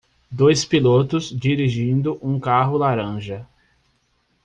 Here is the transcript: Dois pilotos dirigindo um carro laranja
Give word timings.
Dois 0.31 0.65
pilotos 0.65 1.29
dirigindo 1.29 2.17
um 2.23 2.39
carro 2.39 2.75
laranja 2.75 3.47